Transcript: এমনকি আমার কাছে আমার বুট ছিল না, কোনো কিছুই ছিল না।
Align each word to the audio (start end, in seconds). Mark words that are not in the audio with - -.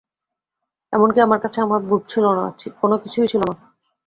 এমনকি 0.93 1.19
আমার 1.21 1.39
কাছে 1.39 1.59
আমার 1.61 1.81
বুট 1.89 2.01
ছিল 2.09 2.25
না, 2.37 2.45
কোনো 2.81 2.95
কিছুই 3.03 3.27
ছিল 3.27 3.41
না। 3.49 3.55